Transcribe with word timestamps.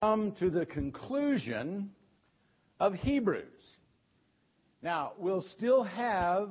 come 0.00 0.30
to 0.38 0.48
the 0.48 0.64
conclusion 0.64 1.90
of 2.78 2.94
Hebrews. 2.94 3.42
Now, 4.80 5.14
we'll 5.18 5.42
still 5.56 5.82
have 5.82 6.50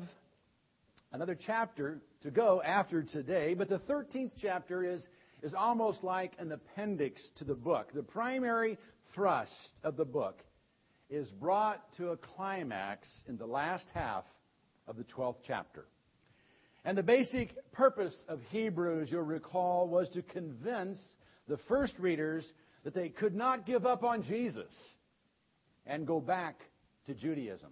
another 1.13 1.37
chapter 1.45 2.01
to 2.23 2.31
go 2.31 2.61
after 2.61 3.03
today, 3.03 3.53
but 3.53 3.69
the 3.69 3.79
13th 3.79 4.31
chapter 4.41 4.83
is, 4.83 5.07
is 5.43 5.53
almost 5.53 6.03
like 6.03 6.33
an 6.39 6.51
appendix 6.51 7.21
to 7.37 7.45
the 7.45 7.53
book. 7.53 7.93
The 7.93 8.03
primary 8.03 8.77
thrust 9.15 9.69
of 9.81 9.95
the 9.95 10.03
book 10.03 10.43
is 11.09 11.29
brought 11.29 11.81
to 11.95 12.09
a 12.09 12.17
climax 12.17 13.07
in 13.29 13.37
the 13.37 13.47
last 13.47 13.85
half 13.93 14.25
of 14.89 14.97
the 14.97 15.05
12th 15.05 15.37
chapter. 15.47 15.85
And 16.83 16.97
the 16.97 17.03
basic 17.03 17.71
purpose 17.71 18.15
of 18.27 18.41
Hebrews, 18.49 19.07
you'll 19.09 19.21
recall, 19.21 19.87
was 19.87 20.09
to 20.09 20.21
convince 20.21 20.99
the 21.47 21.57
first 21.69 21.93
readers 21.97 22.45
that 22.87 22.93
they 22.93 23.09
could 23.09 23.35
not 23.35 23.65
give 23.65 23.85
up 23.85 24.01
on 24.05 24.23
Jesus 24.23 24.71
and 25.85 26.07
go 26.07 26.21
back 26.21 26.61
to 27.05 27.13
Judaism. 27.13 27.71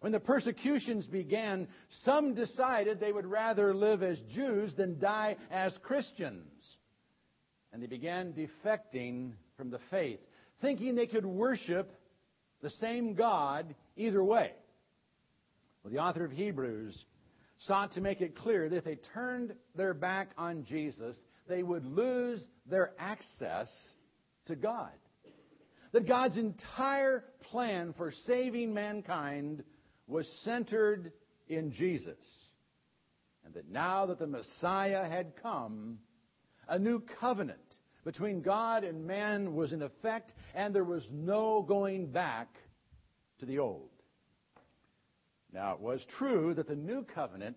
When 0.00 0.10
the 0.10 0.18
persecutions 0.18 1.06
began, 1.06 1.68
some 2.04 2.34
decided 2.34 2.98
they 2.98 3.12
would 3.12 3.24
rather 3.24 3.72
live 3.72 4.02
as 4.02 4.18
Jews 4.34 4.74
than 4.76 4.98
die 4.98 5.36
as 5.48 5.78
Christians. 5.84 6.50
And 7.72 7.80
they 7.80 7.86
began 7.86 8.32
defecting 8.32 9.30
from 9.56 9.70
the 9.70 9.78
faith, 9.92 10.18
thinking 10.60 10.96
they 10.96 11.06
could 11.06 11.24
worship 11.24 11.92
the 12.62 12.70
same 12.70 13.14
God 13.14 13.76
either 13.96 14.24
way. 14.24 14.50
Well, 15.84 15.92
the 15.92 16.00
author 16.00 16.24
of 16.24 16.32
Hebrews 16.32 16.98
sought 17.58 17.92
to 17.92 18.00
make 18.00 18.20
it 18.20 18.34
clear 18.34 18.68
that 18.68 18.76
if 18.76 18.84
they 18.84 18.98
turned 19.14 19.54
their 19.76 19.94
back 19.94 20.30
on 20.36 20.64
Jesus, 20.64 21.14
they 21.48 21.62
would 21.62 21.84
lose 21.84 22.40
their 22.68 22.90
access 22.98 23.68
to 24.46 24.56
God. 24.56 24.92
That 25.92 26.06
God's 26.06 26.36
entire 26.36 27.24
plan 27.50 27.94
for 27.96 28.12
saving 28.26 28.74
mankind 28.74 29.62
was 30.06 30.26
centered 30.44 31.12
in 31.48 31.72
Jesus. 31.72 32.18
And 33.44 33.54
that 33.54 33.70
now 33.70 34.06
that 34.06 34.18
the 34.18 34.26
Messiah 34.26 35.08
had 35.08 35.32
come, 35.42 35.98
a 36.68 36.78
new 36.78 37.00
covenant 37.20 37.60
between 38.04 38.40
God 38.42 38.84
and 38.84 39.06
man 39.06 39.54
was 39.54 39.72
in 39.72 39.82
effect, 39.82 40.32
and 40.54 40.74
there 40.74 40.84
was 40.84 41.06
no 41.12 41.62
going 41.62 42.06
back 42.06 42.48
to 43.40 43.46
the 43.46 43.58
old. 43.58 43.90
Now, 45.52 45.74
it 45.74 45.80
was 45.80 46.04
true 46.18 46.54
that 46.54 46.68
the 46.68 46.76
new 46.76 47.04
covenant 47.14 47.56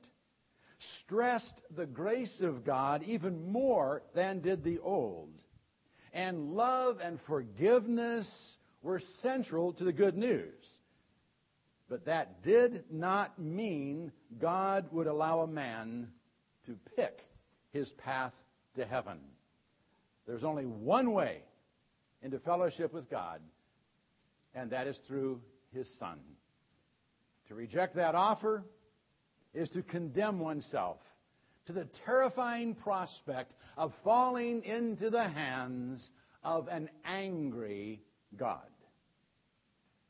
stressed 1.01 1.53
the 1.75 1.85
grace 1.85 2.41
of 2.41 2.63
God 2.63 3.03
even 3.03 3.51
more 3.51 4.03
than 4.15 4.41
did 4.41 4.63
the 4.63 4.79
old 4.79 5.33
and 6.13 6.53
love 6.53 6.99
and 7.03 7.19
forgiveness 7.27 8.29
were 8.81 9.01
central 9.21 9.73
to 9.73 9.83
the 9.83 9.93
good 9.93 10.17
news. 10.17 10.53
But 11.89 12.05
that 12.05 12.43
did 12.43 12.83
not 12.91 13.39
mean 13.39 14.11
God 14.39 14.85
would 14.91 15.07
allow 15.07 15.41
a 15.41 15.47
man 15.47 16.09
to 16.67 16.75
pick 16.95 17.19
his 17.71 17.89
path 18.03 18.33
to 18.75 18.85
heaven. 18.85 19.19
There's 20.27 20.43
only 20.43 20.65
one 20.65 21.11
way 21.11 21.41
into 22.21 22.39
fellowship 22.39 22.93
with 22.93 23.09
God, 23.09 23.41
and 24.53 24.69
that 24.71 24.87
is 24.87 24.97
through 25.07 25.41
his 25.73 25.89
Son. 25.97 26.19
To 27.47 27.55
reject 27.55 27.95
that 27.95 28.13
offer 28.13 28.63
is 29.53 29.69
to 29.71 29.81
condemn 29.81 30.39
oneself 30.39 30.97
to 31.69 31.73
the 31.73 31.87
terrifying 32.03 32.73
prospect 32.73 33.53
of 33.77 33.93
falling 34.03 34.63
into 34.63 35.11
the 35.11 35.23
hands 35.23 36.09
of 36.43 36.67
an 36.67 36.89
angry 37.05 38.01
God. 38.35 38.57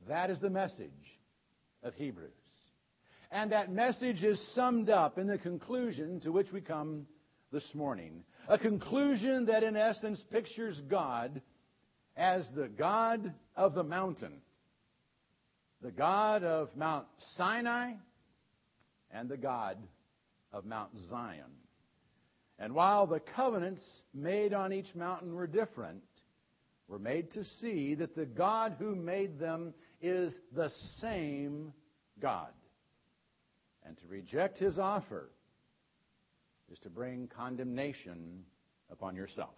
That 0.08 0.30
is 0.30 0.40
the 0.40 0.50
message 0.50 0.90
of 1.84 1.94
Hebrews. 1.96 2.32
And 3.30 3.52
that 3.52 3.74
message 3.74 4.24
is 4.24 4.42
summed 4.56 4.89
up 4.89 5.17
in 5.17 5.28
the 5.28 5.38
conclusion 5.38 6.22
to 6.22 6.32
which 6.32 6.50
we 6.54 6.61
come 6.61 7.06
this 7.52 7.70
morning. 7.73 8.23
A 8.48 8.58
conclusion 8.58 9.48
that, 9.48 9.62
in 9.62 9.76
essence, 9.76 10.23
pictures 10.32 10.82
God 10.89 11.42
as 12.16 12.45
the 12.56 12.70
God 12.70 13.33
of 13.58 13.73
the 13.73 13.83
mountain, 13.83 14.36
the 15.82 15.92
God 15.92 16.45
of 16.45 16.70
Mount 16.78 17.08
Sinai, 17.36 17.95
and 19.12 19.28
the 19.28 19.36
God 19.36 19.78
of 20.52 20.65
Mount 20.65 20.92
Zion. 21.10 21.52
And 22.58 22.73
while 22.73 23.08
the 23.08 23.20
covenants 23.20 23.82
made 24.14 24.54
on 24.54 24.73
each 24.73 24.93
mountain 24.93 25.33
were 25.33 25.48
different, 25.48 26.04
we're 26.87 26.99
made 26.99 27.32
to 27.33 27.43
see 27.61 27.95
that 27.95 28.15
the 28.15 28.26
God 28.26 28.76
who 28.80 28.95
made 28.95 29.39
them 29.39 29.73
is 30.02 30.33
the 30.55 30.71
same 30.99 31.73
God. 32.20 32.49
And 33.86 33.98
to 33.98 34.08
reject 34.08 34.58
his 34.58 34.77
offer 34.77 35.30
is 36.71 36.80
to 36.80 36.89
bring 36.89 37.27
condemnation 37.27 38.43
upon 38.92 39.15
yourself. 39.15 39.55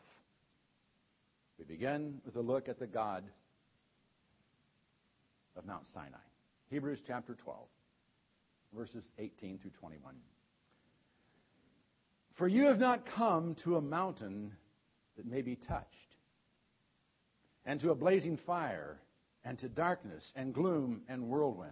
We 1.58 1.66
begin 1.66 2.22
with 2.26 2.36
a 2.36 2.42
look 2.42 2.70
at 2.70 2.80
the 2.80 2.88
God 2.88 3.24
of 5.56 5.66
Mount 5.66 5.86
Sinai. 5.94 6.18
Hebrews 6.70 7.00
chapter 7.06 7.36
12, 7.36 7.60
verses 8.74 9.04
18 9.20 9.60
through 9.60 9.72
21. 9.80 10.16
For 12.38 12.48
you 12.48 12.66
have 12.66 12.80
not 12.80 13.06
come 13.16 13.56
to 13.64 13.76
a 13.78 13.82
mountain 13.82 14.54
that 15.18 15.26
may 15.26 15.42
be 15.42 15.56
touched, 15.56 15.88
and 17.66 17.80
to 17.82 17.92
a 17.92 17.96
blazing 17.96 18.38
fire, 18.46 19.00
and 19.44 19.58
to 19.60 19.70
darkness, 19.70 20.32
and 20.36 20.54
gloom, 20.54 21.02
and 21.08 21.28
whirlwind, 21.28 21.72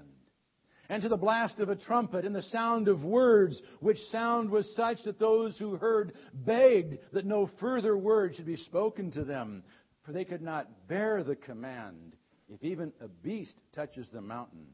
and 0.90 1.03
to 1.03 1.09
the 1.09 1.18
blast 1.18 1.59
of 1.59 1.70
a 1.70 1.75
trumpet, 1.75 2.25
and 2.25 2.36
the 2.36 2.42
sound 2.42 2.88
of 2.88 3.03
words, 3.03 3.62
which 3.80 4.00
sound 4.12 4.50
was 4.50 4.68
such 4.75 5.03
that 5.03 5.20
those 5.20 5.58
who 5.58 5.75
heard 5.75 6.14
begged 6.34 6.97
that 7.14 7.26
no 7.26 7.50
further 7.59 7.97
word 7.97 8.36
should 8.36 8.46
be 8.46 8.56
spoken 8.56 9.12
to 9.12 9.24
them, 9.24 9.64
for 10.03 10.12
they 10.12 10.26
could 10.26 10.41
not 10.41 10.88
bear 10.88 11.24
the 11.24 11.36
command. 11.36 12.16
If 12.52 12.64
even 12.64 12.91
a 13.00 13.08
beast 13.08 13.56
touches 13.74 14.09
the 14.12 14.22
mountain, 14.22 14.66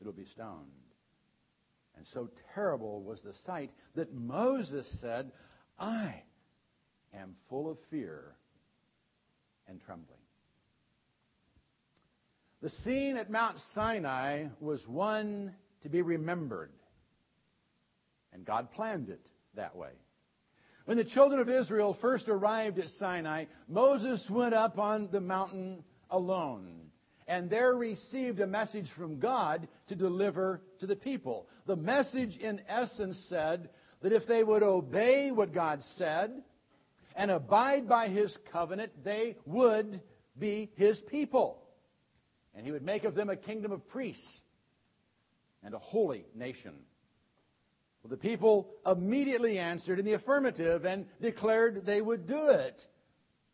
it 0.00 0.04
will 0.04 0.12
be 0.12 0.26
stoned. 0.26 0.85
And 1.96 2.06
so 2.12 2.28
terrible 2.54 3.02
was 3.02 3.20
the 3.22 3.34
sight 3.44 3.70
that 3.94 4.14
Moses 4.14 4.86
said, 5.00 5.30
I 5.78 6.22
am 7.14 7.34
full 7.48 7.70
of 7.70 7.78
fear 7.90 8.36
and 9.68 9.80
trembling. 9.80 10.18
The 12.62 12.70
scene 12.84 13.16
at 13.16 13.30
Mount 13.30 13.56
Sinai 13.74 14.46
was 14.60 14.80
one 14.86 15.54
to 15.82 15.88
be 15.88 16.02
remembered. 16.02 16.72
And 18.32 18.44
God 18.44 18.72
planned 18.72 19.08
it 19.08 19.24
that 19.54 19.76
way. 19.76 19.90
When 20.84 20.98
the 20.98 21.04
children 21.04 21.40
of 21.40 21.48
Israel 21.48 21.96
first 22.00 22.28
arrived 22.28 22.78
at 22.78 22.88
Sinai, 22.98 23.46
Moses 23.68 24.24
went 24.30 24.54
up 24.54 24.78
on 24.78 25.08
the 25.10 25.20
mountain 25.20 25.82
alone 26.10 26.85
and 27.28 27.50
there 27.50 27.74
received 27.74 28.40
a 28.40 28.46
message 28.46 28.86
from 28.96 29.18
God 29.18 29.66
to 29.88 29.94
deliver 29.94 30.62
to 30.80 30.86
the 30.86 30.96
people. 30.96 31.48
The 31.66 31.76
message, 31.76 32.36
in 32.36 32.60
essence, 32.68 33.20
said 33.28 33.68
that 34.02 34.12
if 34.12 34.26
they 34.26 34.44
would 34.44 34.62
obey 34.62 35.30
what 35.32 35.52
God 35.52 35.82
said 35.96 36.30
and 37.16 37.30
abide 37.30 37.88
by 37.88 38.08
His 38.08 38.36
covenant, 38.52 38.92
they 39.04 39.36
would 39.44 40.00
be 40.38 40.70
His 40.76 40.98
people. 41.10 41.62
And 42.54 42.64
He 42.64 42.72
would 42.72 42.84
make 42.84 43.04
of 43.04 43.14
them 43.14 43.28
a 43.28 43.36
kingdom 43.36 43.72
of 43.72 43.86
priests 43.88 44.40
and 45.64 45.74
a 45.74 45.78
holy 45.78 46.26
nation. 46.34 46.74
Well, 48.02 48.10
the 48.10 48.16
people 48.16 48.68
immediately 48.86 49.58
answered 49.58 49.98
in 49.98 50.04
the 50.04 50.12
affirmative 50.12 50.84
and 50.84 51.06
declared 51.20 51.84
they 51.84 52.00
would 52.00 52.28
do 52.28 52.50
it. 52.50 52.80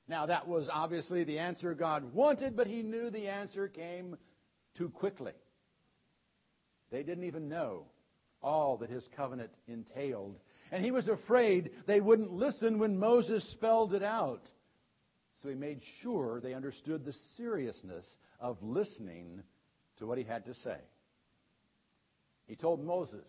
Now, 0.08 0.26
that 0.26 0.48
was 0.48 0.68
obviously 0.72 1.24
the 1.24 1.38
answer 1.38 1.74
God 1.74 2.12
wanted, 2.12 2.56
but 2.56 2.66
he 2.66 2.82
knew 2.82 3.10
the 3.10 3.28
answer 3.28 3.68
came 3.68 4.16
too 4.76 4.90
quickly. 4.90 5.32
They 6.90 7.02
didn't 7.02 7.24
even 7.24 7.48
know 7.48 7.86
all 8.42 8.78
that 8.78 8.90
his 8.90 9.06
covenant 9.16 9.50
entailed. 9.68 10.38
And 10.70 10.84
he 10.84 10.90
was 10.90 11.08
afraid 11.08 11.70
they 11.86 12.00
wouldn't 12.00 12.32
listen 12.32 12.78
when 12.78 12.98
Moses 12.98 13.48
spelled 13.52 13.94
it 13.94 14.02
out. 14.02 14.42
So 15.42 15.48
he 15.48 15.54
made 15.54 15.80
sure 16.02 16.40
they 16.40 16.54
understood 16.54 17.04
the 17.04 17.14
seriousness 17.36 18.04
of 18.40 18.62
listening 18.62 19.42
to 19.98 20.06
what 20.06 20.18
he 20.18 20.24
had 20.24 20.44
to 20.46 20.54
say. 20.54 20.78
He 22.46 22.56
told 22.56 22.84
Moses 22.84 23.26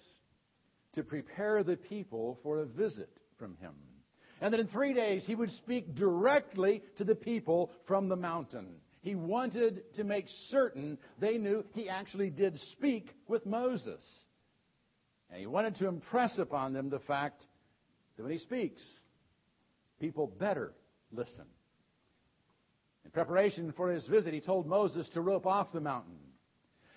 to 0.95 1.03
prepare 1.03 1.63
the 1.63 1.77
people 1.77 2.39
for 2.43 2.59
a 2.59 2.65
visit 2.65 3.09
from 3.37 3.55
him 3.57 3.73
and 4.43 4.51
that 4.53 4.59
in 4.59 4.67
three 4.67 4.93
days 4.93 5.23
he 5.25 5.35
would 5.35 5.51
speak 5.51 5.95
directly 5.95 6.83
to 6.97 7.05
the 7.05 7.15
people 7.15 7.71
from 7.87 8.09
the 8.09 8.15
mountain. 8.17 8.75
He 8.99 9.15
wanted 9.15 9.83
to 9.95 10.03
make 10.03 10.25
certain 10.49 10.97
they 11.17 11.37
knew 11.37 11.63
he 11.71 11.87
actually 11.87 12.29
did 12.29 12.59
speak 12.73 13.09
with 13.25 13.45
Moses. 13.45 14.03
And 15.29 15.39
he 15.39 15.47
wanted 15.47 15.77
to 15.77 15.87
impress 15.87 16.37
upon 16.37 16.73
them 16.73 16.89
the 16.89 16.99
fact 16.99 17.41
that 18.17 18.23
when 18.23 18.33
he 18.33 18.37
speaks, 18.37 18.81
people 20.01 20.27
better 20.27 20.73
listen. 21.13 21.45
In 23.05 23.11
preparation 23.11 23.73
for 23.77 23.91
his 23.91 24.05
visit, 24.07 24.33
he 24.33 24.41
told 24.41 24.67
Moses 24.67 25.07
to 25.13 25.21
rope 25.21 25.45
off 25.45 25.71
the 25.71 25.79
mountain 25.79 26.19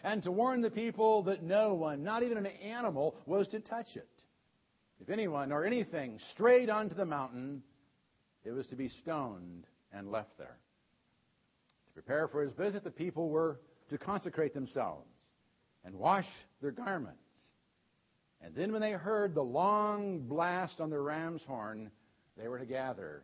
and 0.02 0.20
to 0.24 0.32
warn 0.32 0.62
the 0.62 0.70
people 0.70 1.22
that 1.22 1.44
no 1.44 1.74
one, 1.74 2.02
not 2.02 2.24
even 2.24 2.38
an 2.38 2.46
animal, 2.46 3.14
was 3.24 3.46
to 3.48 3.60
touch 3.60 3.94
it. 3.94 4.08
If 5.00 5.10
anyone 5.10 5.52
or 5.52 5.64
anything 5.64 6.18
strayed 6.32 6.70
onto 6.70 6.94
the 6.94 7.04
mountain, 7.04 7.62
it 8.44 8.52
was 8.52 8.66
to 8.68 8.76
be 8.76 8.88
stoned 8.88 9.66
and 9.92 10.10
left 10.10 10.38
there. 10.38 10.58
To 11.86 11.92
prepare 11.92 12.28
for 12.28 12.42
his 12.42 12.52
visit, 12.54 12.84
the 12.84 12.90
people 12.90 13.28
were 13.28 13.60
to 13.90 13.98
consecrate 13.98 14.54
themselves 14.54 15.08
and 15.84 15.94
wash 15.94 16.26
their 16.60 16.70
garments. 16.70 17.20
And 18.42 18.54
then, 18.54 18.72
when 18.72 18.82
they 18.82 18.92
heard 18.92 19.34
the 19.34 19.42
long 19.42 20.20
blast 20.20 20.80
on 20.80 20.90
the 20.90 20.98
ram's 20.98 21.42
horn, 21.44 21.90
they 22.36 22.48
were 22.48 22.58
to 22.58 22.66
gather 22.66 23.22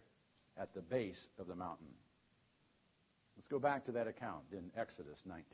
at 0.57 0.73
the 0.75 0.81
base 0.81 1.19
of 1.39 1.47
the 1.47 1.55
mountain. 1.55 1.89
Let's 3.37 3.47
go 3.49 3.59
back 3.59 3.85
to 3.87 3.93
that 3.93 4.07
account 4.07 4.45
in 4.53 4.71
Exodus 4.77 5.19
19. 5.27 5.45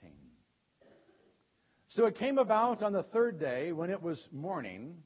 So 1.89 2.07
it 2.07 2.19
came 2.19 2.39
about 2.39 2.83
on 2.83 2.93
the 2.93 3.03
third 3.03 3.41
day, 3.41 3.73
when 3.73 3.91
it 3.91 4.03
was 4.03 4.29
morning, 4.31 4.97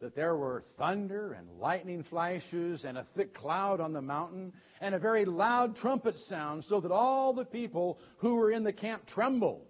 that 0.00 0.14
there 0.14 0.36
were 0.36 0.64
thunder 0.78 1.32
and 1.32 1.48
lightning 1.58 2.04
flashes 2.04 2.84
and 2.84 2.98
a 2.98 3.06
thick 3.16 3.34
cloud 3.34 3.80
on 3.80 3.92
the 3.92 4.02
mountain 4.02 4.52
and 4.80 4.94
a 4.94 4.98
very 4.98 5.24
loud 5.24 5.76
trumpet 5.76 6.16
sound, 6.28 6.64
so 6.64 6.80
that 6.80 6.92
all 6.92 7.32
the 7.32 7.44
people 7.44 7.98
who 8.18 8.34
were 8.34 8.50
in 8.50 8.62
the 8.62 8.72
camp 8.72 9.06
trembled. 9.06 9.66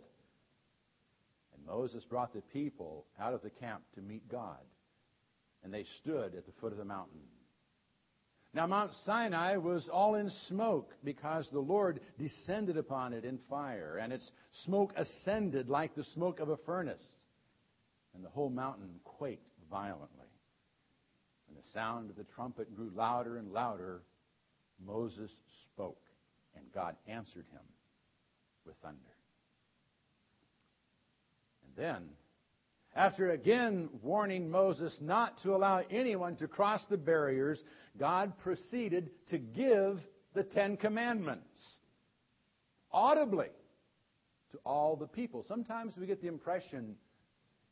And 1.55 1.65
Moses 1.65 2.05
brought 2.05 2.33
the 2.33 2.43
people 2.53 3.07
out 3.21 3.35
of 3.35 3.43
the 3.43 3.51
camp 3.51 3.83
to 3.95 4.03
meet 4.03 4.29
God, 4.29 4.59
and 5.63 5.73
they 5.73 5.85
stood 6.01 6.35
at 6.35 6.45
the 6.45 6.53
foot 6.61 6.73
of 6.73 6.79
the 6.79 6.85
mountain. 6.85 7.21
Now, 8.53 8.67
Mount 8.67 8.93
Sinai 9.05 9.57
was 9.59 9.89
all 9.93 10.15
in 10.15 10.31
smoke 10.49 10.91
because 11.05 11.47
the 11.53 11.61
Lord 11.61 12.01
descended 12.19 12.79
upon 12.79 13.13
it 13.13 13.25
in 13.25 13.39
fire, 13.51 13.99
and 14.03 14.13
its 14.13 14.29
smoke 14.65 14.95
ascended 14.97 15.69
like 15.69 15.95
the 15.95 16.05
smoke 16.15 16.41
of 16.41 16.49
a 16.49 16.57
furnace, 16.57 17.03
and 18.15 18.25
the 18.25 18.31
whole 18.31 18.49
mountain 18.49 18.99
quaked 19.05 19.47
violently. 19.71 20.27
When 21.47 21.57
the 21.57 21.71
sound 21.73 22.11
of 22.11 22.17
the 22.17 22.25
trumpet 22.35 22.75
grew 22.75 22.91
louder 22.95 23.37
and 23.37 23.53
louder, 23.53 24.03
Moses 24.85 25.31
spoke, 25.73 26.03
and 26.55 26.65
God 26.75 26.97
answered 27.07 27.47
him 27.53 27.63
with 28.65 28.77
thunder. 28.83 28.99
And 31.65 31.85
then 31.85 32.09
after 32.97 33.31
again 33.31 33.91
warning 34.03 34.51
Moses 34.51 34.97
not 35.01 35.43
to 35.43 35.55
allow 35.55 35.83
anyone 35.91 36.35
to 36.37 36.49
cross 36.49 36.81
the 36.89 36.97
barriers, 36.97 37.63
God 37.99 38.33
proceeded 38.39 39.11
to 39.29 39.39
give 39.39 40.01
the 40.35 40.43
Ten 40.43 40.79
Commandments 40.79 41.77
audibly 42.91 43.49
to 44.53 44.59
all 44.65 44.97
the 44.97 45.07
people. 45.07 45.45
Sometimes 45.47 45.97
we 45.99 46.07
get 46.07 46.23
the 46.23 46.29
impression 46.29 46.97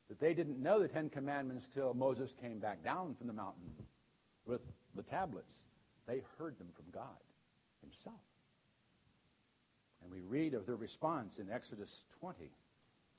that 0.09 0.21
they 0.21 0.35
didn't 0.35 0.63
know 0.63 0.81
the 0.81 0.89
Ten 0.89 1.09
Commandments 1.09 1.67
till 1.75 1.95
Moses 1.95 2.31
came 2.41 2.59
back 2.59 2.85
down 2.85 3.15
from 3.17 3.27
the 3.27 3.33
mountain 3.33 3.71
with 4.47 4.61
the 4.95 5.03
tablets. 5.03 5.53
They 6.07 6.23
heard 6.39 6.59
them 6.59 6.69
from 6.77 6.87
God 6.93 7.17
Himself. 7.81 8.21
And 10.03 10.13
we 10.13 10.21
read 10.21 10.55
of 10.55 10.67
their 10.67 10.77
response 10.77 11.33
in 11.39 11.51
Exodus 11.51 11.91
20, 12.21 12.51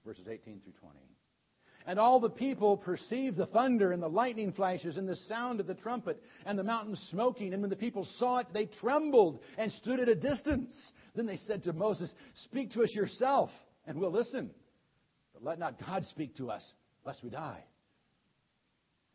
verses 0.06 0.28
18 0.28 0.62
through 0.62 0.74
20. 0.80 0.96
And 1.88 2.00
all 2.00 2.20
the 2.20 2.30
people 2.30 2.78
perceived 2.78 3.38
the 3.38 3.46
thunder 3.46 3.92
and 3.92 4.02
the 4.02 4.08
lightning 4.08 4.52
flashes 4.52 4.98
and 4.98 5.08
the 5.08 5.16
sound 5.28 5.60
of 5.60 5.68
the 5.68 5.76
trumpet 5.76 6.22
and 6.46 6.58
the 6.58 6.64
mountain 6.64 6.98
smoking. 7.12 7.54
And 7.54 7.62
when 7.62 7.70
the 7.70 7.76
people 7.76 8.08
saw 8.18 8.40
it, 8.40 8.48
they 8.54 8.66
trembled 8.66 9.40
and 9.58 9.72
stood 9.72 10.00
at 10.00 10.10
a 10.10 10.16
distance. 10.16 10.74
Then 11.16 11.28
they 11.28 11.38
said 11.46 11.64
to 11.64 11.74
Moses, 11.74 12.12
Speak 12.46 12.72
to 12.74 12.84
us 12.84 12.94
yourself, 12.94 13.52
and 13.86 14.00
we'll 14.00 14.12
listen. 14.12 14.50
Let 15.46 15.60
not 15.60 15.80
God 15.86 16.04
speak 16.10 16.36
to 16.38 16.50
us, 16.52 16.64
lest 17.06 17.24
we 17.24 17.30
die. 17.30 17.64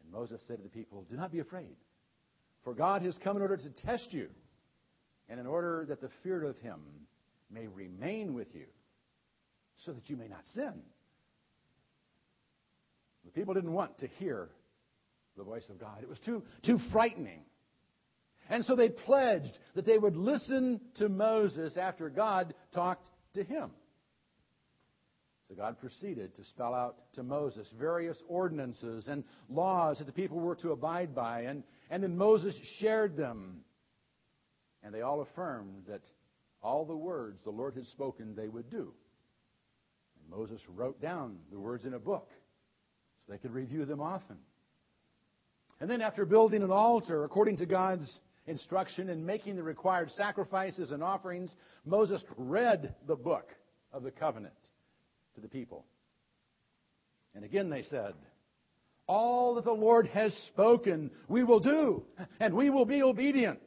And 0.03 0.12
Moses 0.12 0.41
said 0.47 0.56
to 0.59 0.62
the 0.62 0.71
people, 0.71 1.05
Do 1.11 1.17
not 1.17 1.32
be 1.32 1.41
afraid, 1.41 1.77
for 2.65 2.73
God 2.73 3.03
has 3.03 3.19
come 3.23 3.37
in 3.37 3.43
order 3.43 3.56
to 3.56 3.71
test 3.85 4.12
you, 4.12 4.29
and 5.29 5.38
in 5.38 5.47
order 5.47 5.85
that 5.88 6.00
the 6.00 6.09
fear 6.23 6.44
of 6.44 6.56
him 6.59 6.81
may 7.50 7.67
remain 7.67 8.32
with 8.32 8.55
you, 8.55 8.67
so 9.85 9.93
that 9.93 10.09
you 10.09 10.17
may 10.17 10.29
not 10.29 10.47
sin. 10.55 10.73
The 13.25 13.33
people 13.33 13.53
didn't 13.53 13.73
want 13.73 13.99
to 13.99 14.06
hear 14.19 14.49
the 15.37 15.44
voice 15.44 15.69
of 15.69 15.79
God. 15.79 15.99
It 16.03 16.09
was 16.09 16.19
too, 16.21 16.43
too 16.62 16.79
frightening. 16.93 17.43
And 18.49 18.65
so 18.65 18.75
they 18.75 18.88
pledged 18.88 19.59
that 19.75 19.87
they 19.87 19.99
would 19.99 20.17
listen 20.17 20.81
to 20.97 21.09
Moses 21.09 21.76
after 21.76 22.09
God 22.09 22.55
talked 22.73 23.06
to 23.35 23.44
him. 23.44 23.71
So 25.50 25.56
God 25.56 25.81
proceeded 25.81 26.37
to 26.37 26.44
spell 26.44 26.73
out 26.75 26.94
to 27.14 27.25
Moses 27.25 27.69
various 27.76 28.17
ordinances 28.29 29.08
and 29.08 29.25
laws 29.49 29.99
that 29.99 30.05
the 30.05 30.12
people 30.12 30.38
were 30.38 30.55
to 30.56 30.70
abide 30.70 31.12
by. 31.12 31.41
And, 31.41 31.64
and 31.91 32.05
then 32.05 32.17
Moses 32.17 32.55
shared 32.79 33.17
them. 33.17 33.62
And 34.85 34.94
they 34.94 35.00
all 35.00 35.23
affirmed 35.23 35.87
that 35.88 36.02
all 36.62 36.85
the 36.85 36.94
words 36.94 37.41
the 37.43 37.50
Lord 37.50 37.75
had 37.75 37.87
spoken 37.88 38.37
they 38.37 38.47
would 38.47 38.70
do. 38.70 38.94
And 40.20 40.38
Moses 40.38 40.61
wrote 40.69 41.02
down 41.02 41.38
the 41.50 41.58
words 41.58 41.85
in 41.85 41.94
a 41.94 41.99
book 41.99 42.31
so 43.26 43.32
they 43.32 43.38
could 43.38 43.52
review 43.52 43.85
them 43.85 44.00
often. 44.00 44.37
And 45.81 45.91
then, 45.91 46.00
after 46.00 46.25
building 46.25 46.62
an 46.62 46.70
altar 46.70 47.25
according 47.25 47.56
to 47.56 47.67
God's 47.67 48.08
instruction 48.47 49.08
and 49.08 49.26
making 49.26 49.56
the 49.56 49.62
required 49.64 50.12
sacrifices 50.12 50.93
and 50.93 51.02
offerings, 51.02 51.52
Moses 51.85 52.23
read 52.37 52.94
the 53.08 53.17
book 53.17 53.49
of 53.93 54.05
the 54.05 54.12
covenant 54.12 54.55
to 55.35 55.41
the 55.41 55.49
people. 55.49 55.85
And 57.35 57.44
again 57.44 57.71
they 57.71 57.82
said, 57.82 58.15
All 59.06 59.55
that 59.55 59.65
the 59.65 59.73
Lord 59.73 60.06
has 60.09 60.35
spoken, 60.49 61.11
we 61.29 61.44
will 61.44 61.61
do, 61.61 62.05
and 62.41 62.55
we 62.55 62.71
will 62.71 62.85
be 62.85 63.03
obedient. 63.03 63.61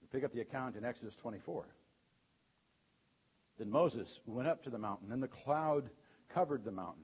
We 0.00 0.08
pick 0.10 0.24
up 0.24 0.32
the 0.32 0.40
account 0.40 0.76
in 0.76 0.84
Exodus 0.84 1.14
24. 1.22 1.66
Then 3.58 3.70
Moses 3.70 4.08
went 4.26 4.48
up 4.48 4.62
to 4.64 4.70
the 4.70 4.78
mountain, 4.78 5.12
and 5.12 5.22
the 5.22 5.28
cloud 5.28 5.90
covered 6.32 6.64
the 6.64 6.72
mountain. 6.72 7.02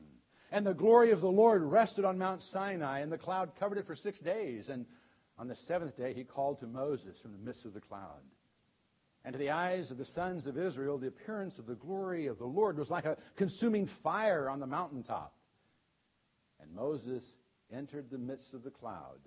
And 0.53 0.65
the 0.65 0.75
glory 0.75 1.11
of 1.11 1.21
the 1.21 1.27
Lord 1.27 1.63
rested 1.63 2.05
on 2.05 2.17
Mount 2.17 2.41
Sinai, 2.53 3.01
and 3.01 3.11
the 3.11 3.19
cloud 3.19 3.51
covered 3.59 3.79
it 3.79 3.87
for 3.87 3.97
six 3.97 4.21
days. 4.21 4.69
And 4.69 4.87
on 5.37 5.49
the 5.49 5.57
seventh 5.67 5.97
day, 5.97 6.15
he 6.15 6.23
called 6.23 6.61
to 6.61 6.67
Moses 6.67 7.17
from 7.21 7.33
the 7.33 7.39
midst 7.39 7.65
of 7.65 7.75
the 7.75 7.81
cloud. 7.81 8.21
And 9.25 9.33
to 9.33 9.39
the 9.39 9.51
eyes 9.51 9.91
of 9.91 9.97
the 9.97 10.05
sons 10.05 10.47
of 10.47 10.59
Israel, 10.59 10.99
the 10.99 11.07
appearance 11.07 11.59
of 11.59 11.67
the 11.67 11.75
glory 11.75 12.27
of 12.27 12.39
the 12.39 12.45
Lord 12.45 12.79
was 12.79 12.91
like 12.91 13.07
a 13.07 13.17
consuming 13.37 13.89
fire 14.03 14.51
on 14.51 14.61
the 14.61 14.67
mountaintop. 14.67 15.35
And 16.61 16.75
Moses 16.75 17.25
entered 17.75 18.11
the 18.11 18.19
midst 18.19 18.53
of 18.53 18.63
the 18.63 18.71
cloud 18.71 19.19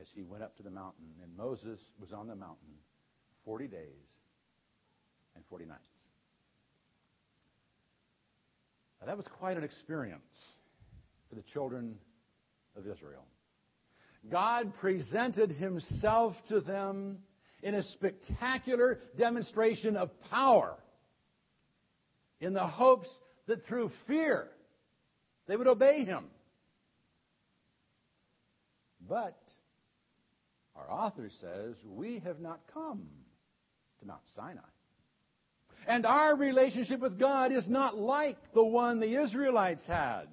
as 0.00 0.06
he 0.14 0.22
went 0.22 0.42
up 0.42 0.56
to 0.56 0.62
the 0.62 0.70
mountain. 0.70 1.08
And 1.22 1.36
Moses 1.36 1.78
was 2.00 2.12
on 2.12 2.26
the 2.26 2.34
mountain 2.34 2.74
40 3.44 3.66
days 3.66 3.78
and 5.34 5.44
40 5.50 5.66
nights. 5.66 5.82
Now, 9.00 9.08
that 9.08 9.16
was 9.16 9.26
quite 9.38 9.56
an 9.56 9.64
experience 9.64 10.22
for 11.28 11.34
the 11.34 11.44
children 11.52 11.96
of 12.76 12.86
Israel. 12.86 13.24
God 14.30 14.72
presented 14.80 15.52
himself 15.52 16.34
to 16.48 16.60
them 16.60 17.18
in 17.62 17.74
a 17.74 17.82
spectacular 17.82 19.00
demonstration 19.16 19.96
of 19.96 20.10
power 20.30 20.76
in 22.40 22.52
the 22.52 22.66
hopes 22.66 23.08
that 23.46 23.66
through 23.66 23.90
fear 24.06 24.48
they 25.46 25.56
would 25.56 25.66
obey 25.66 26.04
him. 26.04 26.24
But 29.08 29.38
our 30.76 30.90
author 30.90 31.30
says 31.40 31.74
we 31.84 32.20
have 32.24 32.40
not 32.40 32.60
come 32.72 33.08
to 34.00 34.06
Mount 34.06 34.20
Sinai. 34.36 34.60
And 35.86 36.04
our 36.04 36.36
relationship 36.36 37.00
with 37.00 37.18
God 37.18 37.50
is 37.50 37.66
not 37.66 37.96
like 37.96 38.36
the 38.52 38.64
one 38.64 39.00
the 39.00 39.22
Israelites 39.22 39.86
had. 39.86 40.26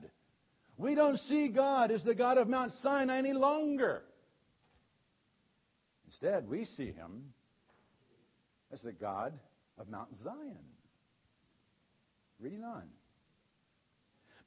We 0.77 0.95
don't 0.95 1.17
see 1.21 1.47
God 1.47 1.91
as 1.91 2.03
the 2.03 2.13
God 2.13 2.37
of 2.37 2.49
Mount 2.49 2.73
Sinai 2.81 3.17
any 3.17 3.31
longer. 3.31 4.03
Instead, 6.25 6.49
we 6.49 6.65
see 6.65 6.91
him 6.91 7.33
as 8.73 8.81
the 8.81 8.91
God 8.91 9.37
of 9.77 9.87
Mount 9.89 10.09
Zion. 10.23 10.57
Reading 12.39 12.63
on. 12.63 12.83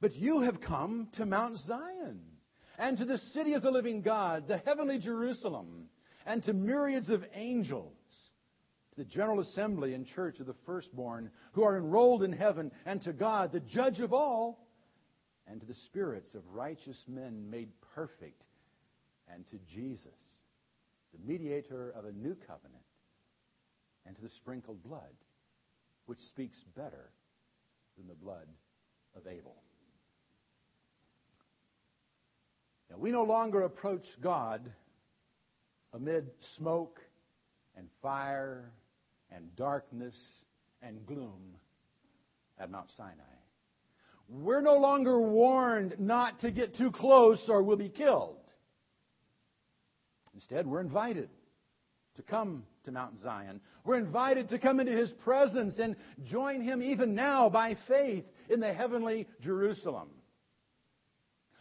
But 0.01 0.13
you 0.13 0.41
have 0.41 0.59
come 0.59 1.07
to 1.13 1.25
Mount 1.25 1.57
Zion 1.59 2.19
and 2.77 2.97
to 2.97 3.05
the 3.05 3.17
city 3.17 3.53
of 3.53 3.61
the 3.61 3.71
living 3.71 4.01
God, 4.01 4.45
the 4.47 4.57
heavenly 4.57 4.99
Jerusalem, 4.99 5.85
and 6.25 6.43
to 6.43 6.53
myriads 6.53 7.09
of 7.09 7.23
angels 7.33 7.95
to 8.89 8.95
the 8.97 9.05
general 9.05 9.39
assembly 9.39 9.93
and 9.93 10.05
church 10.05 10.41
of 10.41 10.47
the 10.47 10.55
firstborn 10.65 11.31
who 11.53 11.63
are 11.63 11.77
enrolled 11.77 12.23
in 12.23 12.33
heaven, 12.33 12.71
and 12.85 13.01
to 13.03 13.13
God, 13.13 13.53
the 13.53 13.61
judge 13.61 14.01
of 14.01 14.11
all, 14.11 14.67
and 15.47 15.61
to 15.61 15.65
the 15.65 15.75
spirits 15.85 16.33
of 16.35 16.41
righteous 16.51 17.01
men 17.07 17.49
made 17.49 17.69
perfect, 17.95 18.43
and 19.33 19.45
to 19.51 19.57
Jesus, 19.73 20.28
the 21.13 21.25
mediator 21.25 21.91
of 21.91 22.05
a 22.05 22.11
new 22.11 22.35
covenant, 22.47 22.83
and 24.05 24.15
to 24.15 24.21
the 24.21 24.29
sprinkled 24.29 24.83
blood, 24.83 25.13
which 26.05 26.19
speaks 26.19 26.57
better 26.75 27.11
than 27.97 28.07
the 28.07 28.15
blood 28.15 28.47
of 29.15 29.27
Abel. 29.27 29.55
Now, 32.89 32.97
we 32.97 33.11
no 33.11 33.23
longer 33.23 33.61
approach 33.61 34.05
God 34.21 34.61
amid 35.93 36.29
smoke 36.57 36.99
and 37.77 37.87
fire 38.01 38.71
and 39.31 39.55
darkness 39.55 40.15
and 40.81 41.05
gloom 41.05 41.55
at 42.59 42.71
Mount 42.71 42.89
Sinai. 42.97 43.13
We're 44.27 44.61
no 44.61 44.77
longer 44.77 45.19
warned 45.19 45.95
not 45.99 46.41
to 46.41 46.51
get 46.51 46.75
too 46.75 46.91
close 46.91 47.43
or 47.47 47.63
we'll 47.63 47.77
be 47.77 47.89
killed. 47.89 48.38
Instead, 50.39 50.65
we're 50.65 50.79
invited 50.79 51.29
to 52.15 52.21
come 52.21 52.63
to 52.85 52.93
Mount 52.93 53.21
Zion. 53.21 53.59
We're 53.83 53.97
invited 53.97 54.47
to 54.49 54.57
come 54.57 54.79
into 54.79 54.93
His 54.93 55.11
presence 55.11 55.77
and 55.79 55.97
join 56.23 56.61
Him 56.61 56.81
even 56.81 57.13
now 57.13 57.49
by 57.49 57.75
faith 57.89 58.23
in 58.49 58.61
the 58.61 58.71
heavenly 58.71 59.27
Jerusalem. 59.41 60.07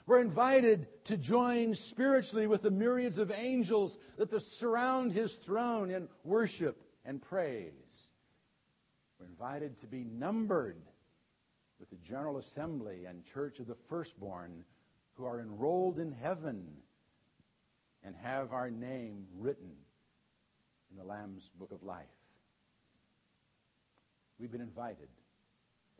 We're 0.07 0.21
invited 0.21 0.87
to 1.07 1.17
join 1.17 1.75
spiritually 1.91 2.47
with 2.47 2.63
the 2.63 2.71
myriads 2.71 3.19
of 3.19 3.33
angels 3.33 3.99
that 4.17 4.31
surround 4.61 5.11
His 5.11 5.37
throne 5.45 5.91
in 5.91 6.07
worship 6.23 6.81
and 7.05 7.21
praise. 7.21 7.73
We're 9.19 9.27
invited 9.27 9.81
to 9.81 9.89
be 9.89 10.05
numbered 10.05 10.81
with 11.81 11.91
the 11.91 11.99
General 12.09 12.39
Assembly 12.39 13.07
and 13.09 13.25
Church 13.35 13.59
of 13.59 13.67
the 13.67 13.77
Firstborn 13.89 14.63
who 15.15 15.25
are 15.25 15.41
enrolled 15.41 15.99
in 15.99 16.13
heaven 16.13 16.65
and 18.05 18.15
have 18.23 18.53
our 18.53 18.71
name 18.71 19.27
written 19.39 19.71
in 20.91 20.97
the 20.97 21.05
Lamb's 21.05 21.49
Book 21.59 21.73
of 21.73 21.83
Life. 21.83 22.07
We've 24.39 24.53
been 24.53 24.61
invited 24.61 25.09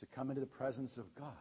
to 0.01 0.07
come 0.15 0.31
into 0.31 0.41
the 0.41 0.47
presence 0.47 0.97
of 0.97 1.13
God, 1.17 1.33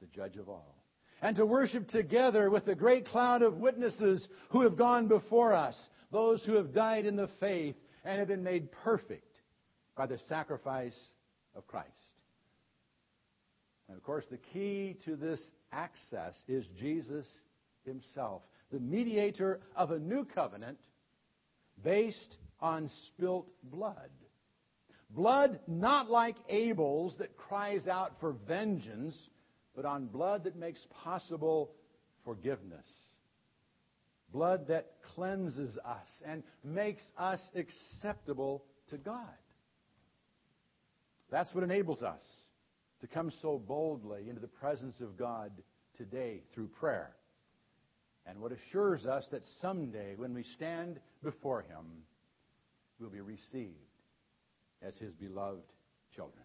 the 0.00 0.06
judge 0.08 0.36
of 0.36 0.48
all, 0.48 0.76
and 1.22 1.36
to 1.36 1.46
worship 1.46 1.88
together 1.88 2.50
with 2.50 2.66
the 2.66 2.74
great 2.74 3.06
cloud 3.06 3.42
of 3.42 3.56
witnesses 3.56 4.28
who 4.50 4.62
have 4.62 4.76
gone 4.76 5.08
before 5.08 5.54
us, 5.54 5.76
those 6.12 6.44
who 6.44 6.54
have 6.54 6.74
died 6.74 7.06
in 7.06 7.16
the 7.16 7.30
faith 7.40 7.76
and 8.04 8.18
have 8.18 8.28
been 8.28 8.44
made 8.44 8.70
perfect 8.70 9.34
by 9.96 10.06
the 10.06 10.18
sacrifice 10.28 10.98
of 11.54 11.66
Christ. 11.66 11.90
And 13.88 13.96
of 13.96 14.02
course, 14.02 14.24
the 14.30 14.38
key 14.52 14.96
to 15.04 15.16
this 15.16 15.40
access 15.72 16.34
is 16.48 16.66
Jesus 16.78 17.26
himself, 17.84 18.42
the 18.72 18.80
mediator 18.80 19.60
of 19.74 19.90
a 19.90 19.98
new 19.98 20.24
covenant 20.24 20.78
based 21.82 22.36
on 22.60 22.90
spilt 23.06 23.46
blood. 23.62 24.10
Blood 25.10 25.60
not 25.68 26.10
like 26.10 26.36
Abel's 26.48 27.14
that 27.18 27.36
cries 27.36 27.86
out 27.86 28.12
for 28.20 28.32
vengeance, 28.46 29.16
but 29.74 29.84
on 29.84 30.06
blood 30.06 30.44
that 30.44 30.56
makes 30.56 30.84
possible 31.04 31.70
forgiveness. 32.24 32.86
Blood 34.32 34.66
that 34.68 34.94
cleanses 35.14 35.78
us 35.84 36.08
and 36.26 36.42
makes 36.64 37.02
us 37.16 37.40
acceptable 37.54 38.64
to 38.90 38.98
God. 38.98 39.22
That's 41.30 41.52
what 41.54 41.64
enables 41.64 42.02
us 42.02 42.20
to 43.00 43.06
come 43.06 43.32
so 43.42 43.58
boldly 43.58 44.28
into 44.28 44.40
the 44.40 44.48
presence 44.48 45.00
of 45.00 45.16
God 45.16 45.52
today 45.96 46.42
through 46.54 46.68
prayer. 46.68 47.14
And 48.26 48.40
what 48.40 48.52
assures 48.52 49.06
us 49.06 49.26
that 49.30 49.42
someday, 49.60 50.14
when 50.16 50.34
we 50.34 50.42
stand 50.42 50.98
before 51.22 51.62
Him, 51.62 51.86
we'll 52.98 53.10
be 53.10 53.20
received 53.20 53.74
as 54.82 54.96
His 54.96 55.12
beloved 55.14 55.62
children. 56.14 56.42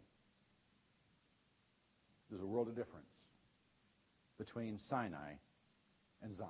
There's 2.29 2.41
a 2.41 2.47
world 2.47 2.67
of 2.67 2.75
difference 2.75 3.05
between 4.38 4.79
Sinai 4.89 5.33
and 6.23 6.38
Zion. 6.38 6.50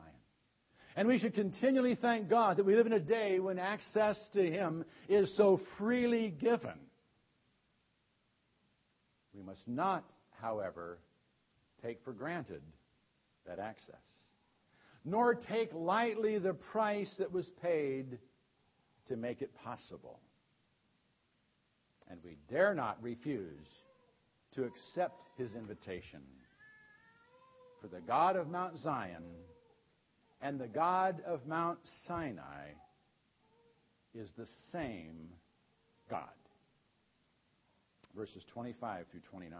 And 0.96 1.08
we 1.08 1.18
should 1.18 1.34
continually 1.34 1.96
thank 1.96 2.30
God 2.30 2.58
that 2.58 2.66
we 2.66 2.76
live 2.76 2.86
in 2.86 2.94
a 2.94 3.00
day 3.00 3.40
when 3.40 3.58
access 3.58 4.18
to 4.34 4.44
Him 4.52 4.84
is 5.08 5.36
so 5.38 5.62
freely 5.78 6.30
given. 6.30 6.78
We 9.34 9.42
must 9.42 9.66
not, 9.68 10.04
however, 10.42 11.00
take 11.82 12.04
for 12.04 12.12
granted 12.12 12.62
that 13.48 13.60
access, 13.60 13.96
nor 15.04 15.36
take 15.36 15.74
lightly 15.74 16.38
the 16.38 16.54
price 16.54 17.14
that 17.20 17.32
was 17.32 17.50
paid 17.62 18.20
to 19.08 19.16
make 19.16 19.42
it 19.42 19.52
possible. 19.64 20.20
And 22.10 22.20
we 22.24 22.38
dare 22.50 22.74
not 22.74 23.02
refuse 23.02 23.68
to 24.56 24.64
accept 24.64 25.30
his 25.38 25.54
invitation. 25.56 26.22
For 27.82 27.88
the 27.88 28.02
God 28.02 28.36
of 28.36 28.50
Mount 28.50 28.78
Zion 28.78 29.24
and 30.42 30.60
the 30.60 30.68
God 30.68 31.22
of 31.26 31.48
Mount 31.48 31.80
Sinai 32.08 32.70
is 34.14 34.30
the 34.38 34.48
same 34.72 35.30
God 36.10 36.28
verses 38.16 38.44
25 38.54 39.06
through 39.12 39.22
29. 39.30 39.60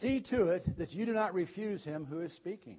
See 0.00 0.20
to 0.30 0.48
it 0.48 0.78
that 0.78 0.92
you 0.92 1.04
do 1.06 1.12
not 1.12 1.34
refuse 1.34 1.82
him 1.84 2.06
who 2.06 2.20
is 2.20 2.32
speaking. 2.32 2.78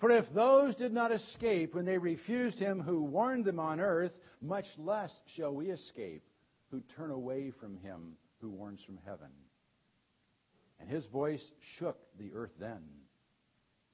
For 0.00 0.10
if 0.10 0.24
those 0.34 0.74
did 0.76 0.92
not 0.92 1.12
escape 1.12 1.74
when 1.74 1.84
they 1.84 1.98
refused 1.98 2.58
him 2.58 2.80
who 2.80 3.02
warned 3.02 3.44
them 3.44 3.58
on 3.58 3.80
earth, 3.80 4.12
much 4.40 4.66
less 4.78 5.12
shall 5.36 5.54
we 5.54 5.70
escape 5.70 6.22
who 6.70 6.82
turn 6.96 7.10
away 7.10 7.52
from 7.60 7.76
him 7.78 8.16
who 8.40 8.50
warns 8.50 8.80
from 8.84 8.98
heaven. 9.04 9.30
And 10.78 10.88
his 10.88 11.06
voice 11.06 11.42
shook 11.78 11.98
the 12.18 12.32
earth 12.34 12.52
then. 12.60 12.82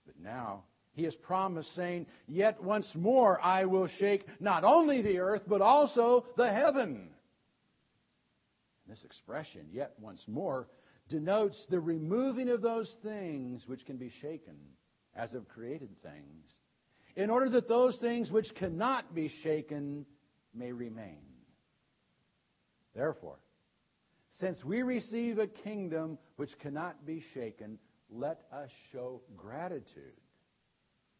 But 0.06 0.18
now 0.18 0.64
he 0.92 1.04
has 1.04 1.14
promised, 1.14 1.74
saying, 1.76 2.06
Yet 2.26 2.62
once 2.62 2.88
more 2.94 3.40
I 3.40 3.66
will 3.66 3.86
shake 3.98 4.26
not 4.40 4.64
only 4.64 5.02
the 5.02 5.18
earth, 5.18 5.42
but 5.46 5.60
also 5.60 6.24
the 6.36 6.52
heaven. 6.52 7.10
This 8.88 9.04
expression, 9.04 9.68
yet 9.70 9.94
once 10.00 10.22
more, 10.26 10.66
denotes 11.10 11.66
the 11.68 11.80
removing 11.80 12.48
of 12.48 12.62
those 12.62 12.90
things 13.02 13.62
which 13.66 13.84
can 13.84 13.96
be 13.96 14.10
shaken, 14.22 14.54
as 15.14 15.34
of 15.34 15.48
created 15.48 15.90
things, 16.02 16.46
in 17.16 17.28
order 17.28 17.50
that 17.50 17.68
those 17.68 17.98
things 17.98 18.30
which 18.30 18.54
cannot 18.54 19.14
be 19.14 19.30
shaken 19.42 20.06
may 20.54 20.72
remain. 20.72 21.18
Therefore, 22.94 23.38
since 24.38 24.64
we 24.64 24.82
receive 24.82 25.38
a 25.38 25.46
kingdom 25.46 26.16
which 26.36 26.58
cannot 26.60 27.04
be 27.04 27.22
shaken, 27.34 27.78
let 28.08 28.40
us 28.52 28.70
show 28.92 29.20
gratitude 29.36 30.16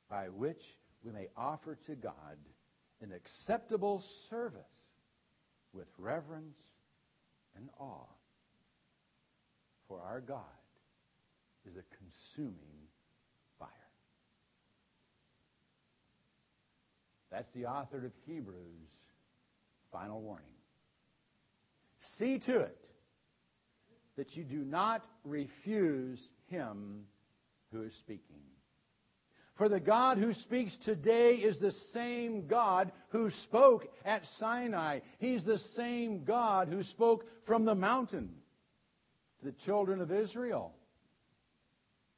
by 0.09 0.29
which 0.29 0.63
we 1.05 1.13
may 1.13 1.29
offer 1.37 1.77
to 1.87 1.95
God 1.95 2.39
an 3.03 3.13
acceptable 3.13 4.03
service 4.31 4.63
with 5.73 5.87
reverence 5.99 6.59
and 7.57 7.69
awe. 7.79 8.07
For 9.91 10.01
our 10.07 10.21
God 10.21 10.45
is 11.67 11.75
a 11.75 11.83
consuming 11.97 12.55
fire. 13.59 13.69
That's 17.33 17.51
the 17.57 17.67
author 17.67 18.07
of 18.07 18.13
Hebrews' 18.25 18.55
final 19.91 20.23
warning. 20.23 20.47
See 22.21 22.39
to 22.39 22.61
it 22.61 22.87
that 24.17 24.37
you 24.37 24.45
do 24.45 24.59
not 24.59 25.05
refuse 25.25 26.21
him 26.47 27.07
who 27.73 27.83
is 27.83 27.93
speaking. 27.99 28.43
For 29.57 29.69
the 29.69 29.81
God 29.81 30.19
who 30.19 30.35
speaks 30.35 30.77
today 30.85 31.35
is 31.35 31.59
the 31.59 31.75
same 31.93 32.47
God 32.47 32.93
who 33.09 33.29
spoke 33.43 33.89
at 34.05 34.23
Sinai. 34.39 35.01
He's 35.19 35.45
the 35.45 35.59
same 35.75 36.23
God 36.23 36.69
who 36.69 36.85
spoke 36.85 37.25
from 37.45 37.65
the 37.65 37.75
mountain 37.75 38.31
the 39.43 39.53
children 39.65 40.01
of 40.01 40.13
Israel. 40.13 40.75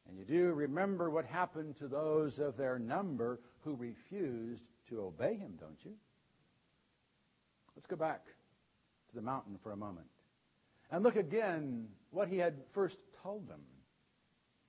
And 0.09 0.19
you 0.19 0.25
do 0.25 0.53
remember 0.53 1.11
what 1.11 1.25
happened 1.25 1.77
to 1.79 1.89
those 1.89 2.39
of 2.39 2.57
their 2.57 2.79
number 2.79 3.41
who 3.61 3.77
refused 3.77 4.63
to 4.89 5.01
obey 5.01 5.35
him, 5.37 5.53
don't 5.59 5.79
you? 5.85 5.93
Let's 7.77 7.87
go 7.87 7.97
back 7.97 8.25
to 8.25 9.15
the 9.15 9.23
mountain 9.23 9.59
for 9.63 9.73
a 9.73 9.77
moment 9.77 10.09
and 10.91 11.03
look 11.03 11.17
again 11.17 11.89
what 12.11 12.29
he 12.29 12.39
had 12.39 12.55
first 12.75 12.97
told 13.23 13.49
them. 13.49 13.63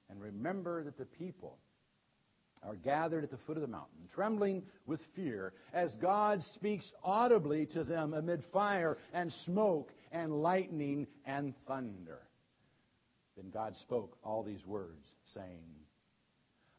And 0.09 0.21
remember 0.21 0.83
that 0.83 0.97
the 0.97 1.05
people 1.05 1.57
are 2.65 2.75
gathered 2.75 3.23
at 3.23 3.31
the 3.31 3.37
foot 3.37 3.57
of 3.57 3.61
the 3.61 3.67
mountain, 3.67 4.07
trembling 4.13 4.63
with 4.85 5.01
fear, 5.15 5.53
as 5.73 5.91
God 5.95 6.41
speaks 6.55 6.89
audibly 7.03 7.65
to 7.67 7.83
them 7.83 8.13
amid 8.13 8.43
fire 8.53 8.97
and 9.13 9.33
smoke 9.45 9.91
and 10.11 10.41
lightning 10.41 11.07
and 11.25 11.53
thunder. 11.67 12.19
Then 13.35 13.49
God 13.51 13.75
spoke 13.77 14.17
all 14.23 14.43
these 14.43 14.65
words, 14.65 15.07
saying, 15.33 15.63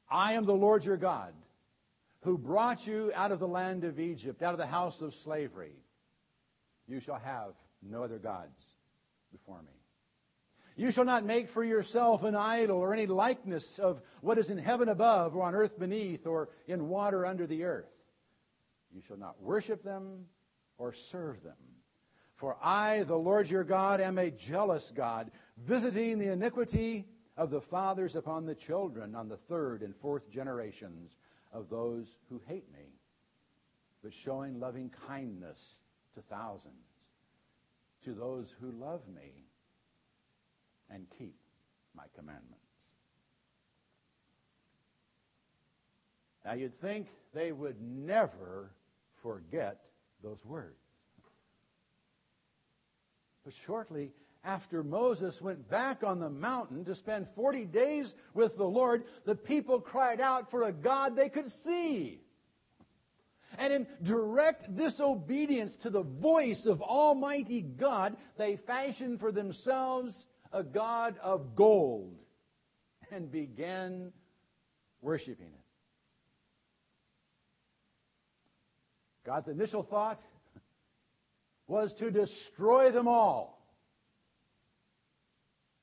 I 0.09 0.35
am 0.35 0.45
the 0.45 0.53
Lord 0.53 0.85
your 0.85 0.97
God 0.97 1.33
who 2.25 2.39
brought 2.39 2.87
you 2.87 3.13
out 3.15 3.33
of 3.33 3.39
the 3.39 3.47
land 3.47 3.85
of 3.85 4.01
Egypt, 4.01 4.43
out 4.43 4.55
of 4.55 4.59
the 4.59 4.67
house 4.67 5.01
of 5.01 5.13
slavery. 5.25 5.77
You 6.89 7.01
shall 7.01 7.19
have 7.19 7.53
no 7.83 8.03
other 8.03 8.19
gods 8.19 8.57
before 9.31 9.61
me. 9.61 9.73
You 10.77 10.91
shall 10.91 11.05
not 11.05 11.25
make 11.25 11.51
for 11.51 11.63
yourself 11.63 12.23
an 12.25 12.35
idol 12.35 12.79
or 12.79 12.93
any 12.93 13.07
likeness 13.07 13.65
of 13.79 14.01
what 14.23 14.39
is 14.39 14.51
in 14.51 14.59
heaven 14.59 14.89
above 14.89 15.37
or 15.37 15.43
on 15.43 15.55
earth 15.55 15.79
beneath 15.79 16.27
or 16.27 16.49
in 16.67 16.89
water 16.89 17.25
under 17.25 17.47
the 17.47 17.65
earth. 17.65 17.85
You 18.93 19.03
shall 19.07 19.19
not 19.19 19.41
worship 19.41 19.85
them 19.85 20.27
or 20.79 20.95
serve 21.13 21.43
them. 21.43 21.55
For 22.37 22.57
I, 22.63 23.05
the 23.05 23.15
Lord 23.17 23.49
your 23.49 23.65
God, 23.65 24.01
am 24.01 24.19
a 24.19 24.31
jealous 24.31 24.93
God, 24.97 25.31
visiting 25.67 26.19
the 26.19 26.33
iniquity 26.33 27.07
of 27.37 27.51
the 27.51 27.61
fathers 27.61 28.17
upon 28.17 28.47
the 28.47 28.55
children 28.55 29.15
on 29.15 29.29
the 29.29 29.39
third 29.49 29.83
and 29.83 29.95
fourth 30.03 30.29
generations 30.31 31.13
of 31.53 31.69
those 31.71 32.07
who 32.29 32.41
hate 32.47 32.71
me, 32.73 32.87
but 34.03 34.13
showing 34.25 34.59
loving 34.59 34.91
kindness 35.07 35.59
to 36.15 36.23
thousands, 36.23 36.75
to 38.05 38.13
those 38.13 38.47
who 38.61 38.71
love 38.73 39.01
me 39.15 39.47
and 40.91 41.07
keep 41.19 41.37
my 41.97 42.05
commandments. 42.17 42.59
Now 46.45 46.55
you'd 46.55 46.79
think 46.81 47.07
they 47.33 47.53
would 47.53 47.81
never 47.81 48.71
forget 49.23 49.81
those 50.23 50.45
words. 50.45 50.84
But 53.45 53.53
shortly 53.67 54.13
after 54.43 54.83
Moses 54.83 55.39
went 55.41 55.69
back 55.69 56.03
on 56.03 56.19
the 56.19 56.31
mountain 56.31 56.85
to 56.85 56.95
spend 56.95 57.27
40 57.35 57.67
days 57.67 58.13
with 58.35 58.57
the 58.57 58.65
Lord, 58.65 59.05
the 59.27 59.35
people 59.35 59.81
cried 59.81 60.21
out 60.21 60.51
for 60.51 60.65
a 60.65 60.73
God 60.73 61.17
they 61.17 61.29
could 61.29 61.51
see. 61.65 62.21
And 63.57 63.73
in 63.73 63.87
direct 64.03 64.75
disobedience 64.75 65.73
to 65.83 65.91
the 65.91 66.03
voice 66.03 66.67
of 66.67 66.83
Almighty 66.83 67.63
God, 67.63 68.17
they 68.37 68.59
fashioned 68.67 69.21
for 69.21 69.31
themselves 69.31 70.15
a 70.53 70.63
God 70.63 71.17
of 71.23 71.55
gold 71.55 72.17
and 73.11 73.31
began 73.31 74.13
worshiping 75.01 75.47
it. 75.47 75.65
God's 79.25 79.49
initial 79.49 79.85
thought 79.85 80.19
was 81.67 81.93
to 81.95 82.11
destroy 82.11 82.91
them 82.93 83.09
all. 83.09 83.55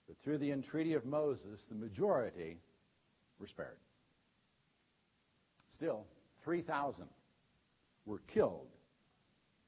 But 0.08 0.18
through 0.24 0.40
the 0.40 0.52
entreaty 0.52 0.94
of 0.94 1.06
Moses, 1.06 1.60
the 1.70 1.76
majority 1.76 2.58
were 3.40 3.48
spared. 3.48 3.78
Still, 5.76 6.06
3,000 6.44 7.06
were 8.06 8.22
killed 8.34 8.68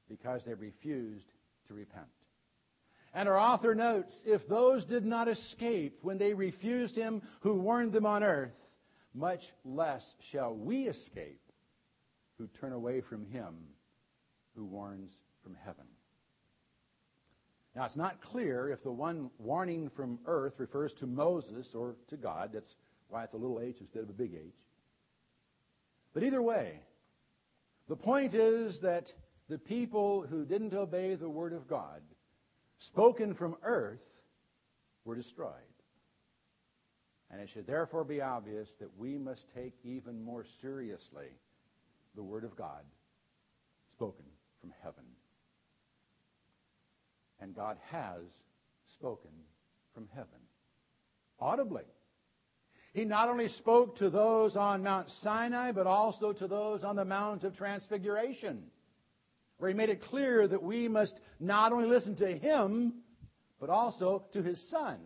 because 0.08 0.44
they 0.44 0.54
refused 0.54 1.26
to 1.68 1.74
repent. 1.74 2.06
And 3.14 3.28
our 3.28 3.38
author 3.38 3.74
notes 3.74 4.12
if 4.24 4.46
those 4.48 4.84
did 4.84 5.04
not 5.04 5.28
escape 5.28 5.98
when 6.02 6.18
they 6.18 6.34
refused 6.34 6.96
him 6.96 7.22
who 7.40 7.54
warned 7.54 7.92
them 7.92 8.06
on 8.06 8.22
earth, 8.22 8.52
much 9.14 9.40
less 9.64 10.04
shall 10.32 10.54
we 10.54 10.88
escape 10.88 11.40
who 12.38 12.48
turn 12.60 12.72
away 12.72 13.00
from 13.00 13.24
him 13.26 13.54
who 14.56 14.64
warns 14.64 15.10
from 15.42 15.56
heaven. 15.64 15.86
Now, 17.74 17.86
it's 17.86 17.96
not 17.96 18.22
clear 18.22 18.70
if 18.70 18.82
the 18.84 18.92
one 18.92 19.30
warning 19.38 19.90
from 19.96 20.20
earth 20.26 20.54
refers 20.58 20.92
to 20.94 21.06
Moses 21.06 21.74
or 21.74 21.96
to 22.08 22.16
God. 22.16 22.50
That's 22.52 22.72
why 23.08 23.24
it's 23.24 23.34
a 23.34 23.36
little 23.36 23.60
h 23.60 23.76
instead 23.80 24.04
of 24.04 24.10
a 24.10 24.12
big 24.12 24.34
H. 24.34 24.54
But 26.12 26.22
either 26.22 26.40
way, 26.40 26.80
the 27.88 27.96
point 27.96 28.34
is 28.34 28.80
that 28.80 29.12
the 29.48 29.58
people 29.58 30.24
who 30.28 30.44
didn't 30.44 30.72
obey 30.72 31.16
the 31.16 31.28
word 31.28 31.52
of 31.52 31.68
God, 31.68 32.00
spoken 32.78 33.34
from 33.34 33.56
earth, 33.62 33.98
were 35.04 35.16
destroyed. 35.16 35.50
And 37.30 37.40
it 37.40 37.50
should 37.52 37.66
therefore 37.66 38.04
be 38.04 38.22
obvious 38.22 38.68
that 38.78 38.96
we 38.96 39.18
must 39.18 39.44
take 39.54 39.74
even 39.82 40.22
more 40.22 40.44
seriously 40.60 41.26
the 42.14 42.22
word 42.22 42.44
of 42.44 42.56
God 42.56 42.84
spoken 43.96 44.24
from 44.60 44.72
heaven. 44.82 45.04
And 47.44 47.54
God 47.54 47.76
has 47.90 48.22
spoken 48.94 49.30
from 49.92 50.08
heaven 50.14 50.40
audibly. 51.38 51.84
He 52.94 53.04
not 53.04 53.28
only 53.28 53.48
spoke 53.48 53.98
to 53.98 54.08
those 54.08 54.56
on 54.56 54.82
Mount 54.82 55.10
Sinai, 55.20 55.72
but 55.72 55.86
also 55.86 56.32
to 56.32 56.48
those 56.48 56.82
on 56.84 56.96
the 56.96 57.04
Mount 57.04 57.44
of 57.44 57.54
Transfiguration, 57.54 58.62
where 59.58 59.68
he 59.68 59.76
made 59.76 59.90
it 59.90 60.00
clear 60.00 60.48
that 60.48 60.62
we 60.62 60.88
must 60.88 61.20
not 61.38 61.70
only 61.72 61.86
listen 61.86 62.16
to 62.16 62.38
him, 62.38 62.94
but 63.60 63.68
also 63.68 64.24
to 64.32 64.42
his 64.42 64.58
Son. 64.70 64.96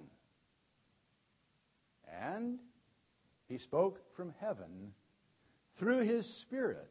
And 2.22 2.60
he 3.48 3.58
spoke 3.58 3.98
from 4.14 4.32
heaven 4.40 4.92
through 5.80 6.04
his 6.04 6.24
Spirit 6.42 6.88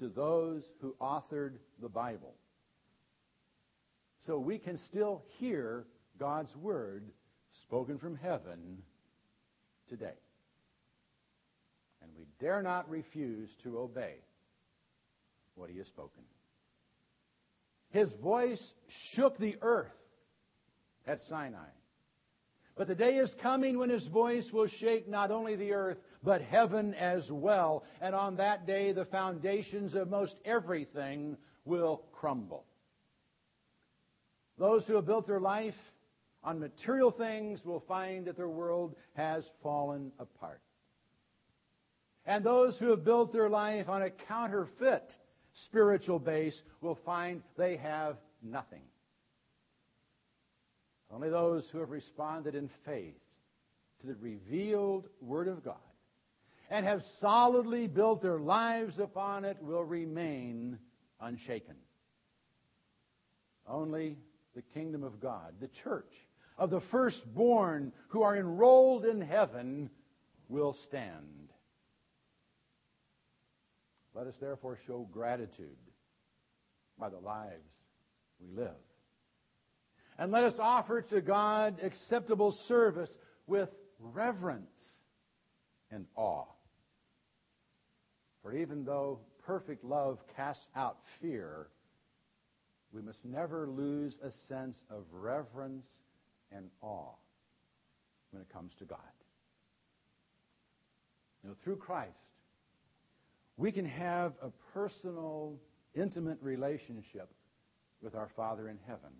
to 0.00 0.08
those 0.08 0.64
who 0.80 0.96
authored 1.00 1.52
the 1.80 1.88
Bible. 1.88 2.34
So 4.28 4.38
we 4.38 4.58
can 4.58 4.76
still 4.88 5.22
hear 5.38 5.86
God's 6.20 6.54
Word 6.56 7.04
spoken 7.62 7.98
from 7.98 8.14
heaven 8.14 8.82
today. 9.88 10.18
And 12.02 12.10
we 12.14 12.26
dare 12.38 12.60
not 12.60 12.90
refuse 12.90 13.48
to 13.62 13.78
obey 13.78 14.16
what 15.54 15.70
He 15.70 15.78
has 15.78 15.86
spoken. 15.86 16.24
His 17.88 18.12
voice 18.22 18.62
shook 19.14 19.38
the 19.38 19.56
earth 19.62 19.86
at 21.06 21.20
Sinai. 21.30 21.70
But 22.76 22.86
the 22.86 22.94
day 22.94 23.16
is 23.16 23.34
coming 23.42 23.78
when 23.78 23.88
his 23.88 24.06
voice 24.08 24.46
will 24.52 24.68
shake 24.78 25.08
not 25.08 25.30
only 25.30 25.56
the 25.56 25.72
earth, 25.72 25.96
but 26.22 26.42
heaven 26.42 26.92
as 26.92 27.26
well. 27.30 27.82
And 28.02 28.14
on 28.14 28.36
that 28.36 28.66
day, 28.66 28.92
the 28.92 29.06
foundations 29.06 29.94
of 29.94 30.10
most 30.10 30.34
everything 30.44 31.38
will 31.64 32.02
crumble. 32.12 32.66
Those 34.58 34.84
who 34.86 34.96
have 34.96 35.06
built 35.06 35.26
their 35.26 35.40
life 35.40 35.74
on 36.42 36.58
material 36.58 37.10
things 37.10 37.64
will 37.64 37.80
find 37.80 38.26
that 38.26 38.36
their 38.36 38.48
world 38.48 38.94
has 39.14 39.44
fallen 39.62 40.12
apart. 40.18 40.60
And 42.26 42.44
those 42.44 42.76
who 42.78 42.90
have 42.90 43.04
built 43.04 43.32
their 43.32 43.48
life 43.48 43.88
on 43.88 44.02
a 44.02 44.10
counterfeit 44.10 45.12
spiritual 45.64 46.18
base 46.18 46.60
will 46.80 46.98
find 47.06 47.42
they 47.56 47.76
have 47.76 48.16
nothing. 48.42 48.82
Only 51.10 51.30
those 51.30 51.66
who 51.72 51.78
have 51.78 51.90
responded 51.90 52.54
in 52.54 52.68
faith 52.84 53.16
to 54.00 54.06
the 54.06 54.14
revealed 54.16 55.08
Word 55.20 55.48
of 55.48 55.64
God 55.64 55.76
and 56.70 56.84
have 56.84 57.02
solidly 57.20 57.86
built 57.86 58.20
their 58.20 58.38
lives 58.38 58.98
upon 58.98 59.44
it 59.44 59.56
will 59.62 59.84
remain 59.84 60.78
unshaken. 61.20 61.76
Only 63.66 64.18
the 64.58 64.80
kingdom 64.80 65.04
of 65.04 65.20
God, 65.20 65.54
the 65.60 65.70
church 65.84 66.12
of 66.58 66.70
the 66.70 66.80
firstborn 66.90 67.92
who 68.08 68.22
are 68.22 68.36
enrolled 68.36 69.04
in 69.04 69.20
heaven, 69.20 69.88
will 70.48 70.76
stand. 70.88 71.52
Let 74.16 74.26
us 74.26 74.34
therefore 74.40 74.76
show 74.88 75.08
gratitude 75.12 75.76
by 76.98 77.08
the 77.08 77.18
lives 77.18 77.70
we 78.40 78.48
live. 78.50 78.74
And 80.18 80.32
let 80.32 80.42
us 80.42 80.54
offer 80.58 81.02
to 81.02 81.20
God 81.20 81.76
acceptable 81.80 82.50
service 82.66 83.14
with 83.46 83.68
reverence 84.00 84.66
and 85.92 86.06
awe. 86.16 86.46
For 88.42 88.56
even 88.56 88.84
though 88.84 89.20
perfect 89.46 89.84
love 89.84 90.18
casts 90.34 90.66
out 90.74 90.96
fear, 91.22 91.68
we 92.92 93.02
must 93.02 93.24
never 93.24 93.68
lose 93.68 94.18
a 94.22 94.30
sense 94.48 94.76
of 94.90 95.04
reverence 95.12 95.86
and 96.50 96.70
awe 96.80 97.14
when 98.30 98.42
it 98.42 98.48
comes 98.52 98.72
to 98.78 98.84
God. 98.84 98.98
You 101.42 101.50
know, 101.50 101.56
through 101.62 101.76
Christ, 101.76 102.12
we 103.56 103.72
can 103.72 103.84
have 103.84 104.32
a 104.42 104.50
personal, 104.72 105.58
intimate 105.94 106.38
relationship 106.40 107.28
with 108.02 108.14
our 108.14 108.28
Father 108.36 108.68
in 108.68 108.78
heaven. 108.86 109.10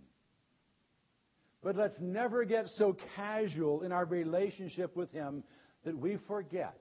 But 1.63 1.77
let's 1.77 1.99
never 2.01 2.45
get 2.45 2.69
so 2.77 2.97
casual 3.17 3.83
in 3.83 3.93
our 3.93 4.05
relationship 4.05 4.97
with 4.97 5.11
Him 5.13 5.43
that 5.85 5.97
we 5.97 6.17
forget 6.29 6.79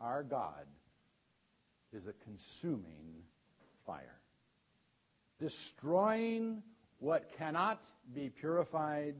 our 0.00 0.22
God 0.22 0.66
is 1.92 2.02
a 2.06 2.12
consuming 2.24 3.22
fire, 3.86 4.20
destroying 5.44 6.62
what 7.00 7.28
cannot 7.36 7.80
be 8.14 8.30
purified 8.40 9.14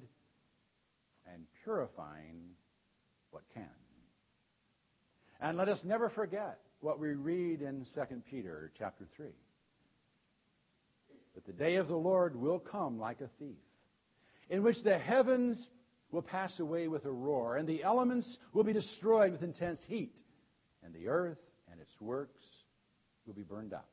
and 1.31 1.45
purifying 1.65 2.41
what 3.31 3.43
can. 3.53 3.69
And 5.41 5.59
let 5.59 5.69
us 5.69 5.81
never 5.85 6.09
forget 6.09 6.61
what 6.81 6.99
we 6.99 7.09
read 7.09 7.61
in 7.61 7.87
2 7.95 8.01
Peter 8.31 8.73
chapter 8.79 9.07
3. 9.17 9.27
But 11.35 11.45
the 11.45 11.53
day 11.53 11.77
of 11.77 11.89
the 11.89 11.97
Lord 11.97 12.37
will 12.37 12.59
come 12.59 12.99
like 12.99 13.21
a 13.21 13.29
thief, 13.39 13.59
in 14.49 14.63
which 14.63 14.83
the 14.83 14.97
heavens 14.97 15.63
will 16.11 16.23
pass 16.23 16.59
away 16.59 16.89
with 16.89 17.05
a 17.05 17.11
roar, 17.11 17.57
and 17.57 17.69
the 17.69 17.83
elements 17.83 18.39
will 18.53 18.65
be 18.65 18.73
destroyed 18.73 19.33
with 19.33 19.43
intense 19.43 19.81
heat, 19.89 20.15
and 20.83 20.95
the 20.95 21.09
earth 21.09 21.39
and 21.71 21.81
its 21.81 22.01
works 22.01 22.41
will 23.27 23.35
be 23.35 23.43
burned 23.43 23.75
up. 23.75 23.89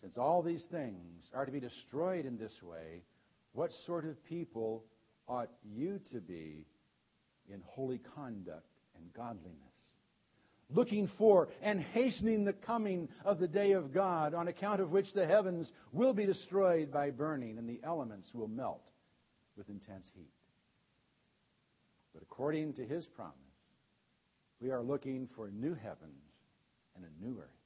Since 0.00 0.18
all 0.18 0.42
these 0.42 0.64
things 0.70 1.24
are 1.34 1.46
to 1.46 1.52
be 1.52 1.60
destroyed 1.60 2.26
in 2.26 2.36
this 2.36 2.62
way, 2.62 3.02
what 3.52 3.70
sort 3.86 4.04
of 4.04 4.22
people 4.24 4.84
ought 5.26 5.50
you 5.64 6.00
to 6.12 6.20
be 6.20 6.66
in 7.48 7.62
holy 7.64 8.00
conduct 8.14 8.66
and 8.96 9.12
godliness? 9.14 9.56
Looking 10.68 11.08
for 11.16 11.48
and 11.62 11.80
hastening 11.80 12.44
the 12.44 12.52
coming 12.52 13.08
of 13.24 13.38
the 13.38 13.48
day 13.48 13.72
of 13.72 13.94
God, 13.94 14.34
on 14.34 14.48
account 14.48 14.80
of 14.80 14.90
which 14.90 15.12
the 15.14 15.26
heavens 15.26 15.70
will 15.92 16.12
be 16.12 16.26
destroyed 16.26 16.92
by 16.92 17.10
burning, 17.10 17.56
and 17.56 17.68
the 17.68 17.80
elements 17.84 18.28
will 18.34 18.48
melt 18.48 18.82
with 19.56 19.68
intense 19.68 20.06
heat. 20.14 20.32
But 22.12 22.22
according 22.22 22.74
to 22.74 22.84
his 22.84 23.06
promise, 23.06 23.34
we 24.60 24.70
are 24.70 24.82
looking 24.82 25.28
for 25.36 25.50
new 25.50 25.74
heavens 25.74 26.24
and 26.96 27.04
a 27.04 27.24
new 27.24 27.38
earth 27.38 27.65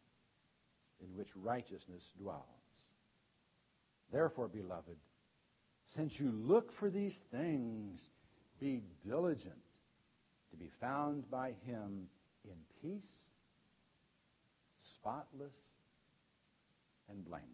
in 1.02 1.16
which 1.16 1.28
righteousness 1.36 2.02
dwells. 2.20 2.44
Therefore, 4.12 4.48
beloved, 4.48 4.96
since 5.94 6.18
you 6.18 6.30
look 6.30 6.72
for 6.78 6.90
these 6.90 7.18
things, 7.30 8.00
be 8.60 8.82
diligent 9.06 9.54
to 10.50 10.56
be 10.56 10.70
found 10.80 11.30
by 11.30 11.54
him 11.66 12.08
in 12.44 12.56
peace, 12.82 13.16
spotless, 14.96 15.54
and 17.08 17.24
blameless. 17.24 17.48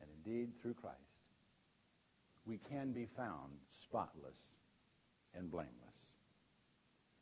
And 0.00 0.10
indeed, 0.24 0.52
through 0.62 0.74
Christ, 0.74 0.96
we 2.46 2.58
can 2.70 2.92
be 2.92 3.08
found 3.16 3.52
spotless 3.82 4.38
and 5.34 5.50
blameless. 5.50 5.72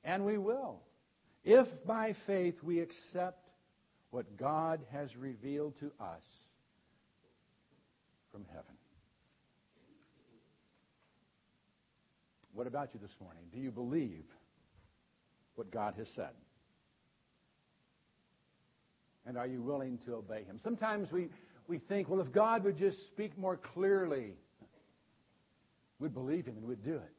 And 0.05 0.25
we 0.25 0.39
will 0.39 0.83
if 1.45 1.69
by 1.85 2.15
faith 2.27 2.55
we 2.63 2.81
accept 2.81 3.49
what 4.11 4.37
God 4.37 4.81
has 4.93 5.15
revealed 5.17 5.75
to 5.81 5.87
us 6.01 6.23
from 8.33 8.45
heaven. 8.49 8.65
What 12.55 12.67
about 12.67 12.91
you 12.95 13.01
this 13.01 13.15
morning? 13.21 13.43
Do 13.53 13.59
you 13.59 13.71
believe 13.71 14.25
what 15.57 15.71
God 15.71 15.95
has 15.99 16.09
said? 16.15 16.31
And 19.27 19.37
are 19.37 19.47
you 19.47 19.63
willing 19.63 19.99
to 20.07 20.15
obey 20.15 20.45
Him? 20.45 20.61
Sometimes 20.63 21.11
we, 21.11 21.29
we 21.67 21.79
think, 21.79 22.09
well, 22.09 22.21
if 22.21 22.33
God 22.33 22.65
would 22.65 22.79
just 22.79 23.07
speak 23.07 23.37
more 23.37 23.57
clearly, 23.57 24.35
we'd 25.99 26.15
believe 26.15 26.47
Him 26.47 26.57
and 26.57 26.67
we'd 26.67 26.85
do 26.85 26.95
it. 26.95 27.13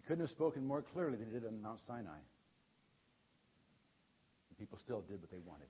He 0.00 0.06
couldn't 0.06 0.22
have 0.22 0.30
spoken 0.30 0.66
more 0.66 0.80
clearly 0.80 1.18
than 1.18 1.26
he 1.26 1.32
did 1.34 1.46
on 1.46 1.60
Mount 1.60 1.78
Sinai. 1.86 2.22
The 4.48 4.54
people 4.54 4.78
still 4.78 5.02
did 5.02 5.20
what 5.20 5.30
they 5.30 5.40
wanted. 5.44 5.68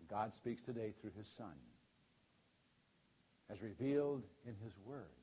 And 0.00 0.08
God 0.08 0.34
speaks 0.34 0.60
today 0.60 0.94
through 1.00 1.12
his 1.16 1.28
Son, 1.38 1.54
as 3.50 3.62
revealed 3.62 4.24
in 4.44 4.54
his 4.64 4.72
Word. 4.84 5.14